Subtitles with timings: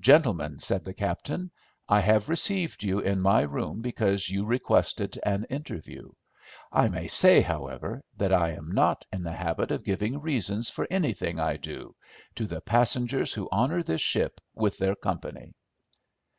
[0.00, 1.50] "Gentlemen," said the captain,
[1.88, 6.12] "I have received you in my room because you requested an interview.
[6.70, 10.86] I may say, however, that I am not in the habit of giving reasons for
[10.90, 11.96] anything I do,
[12.34, 15.54] to the passengers who honour this ship with their company."